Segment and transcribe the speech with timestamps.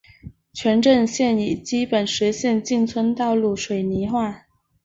[0.51, 4.47] 全镇现已基本实现进村道路水泥化。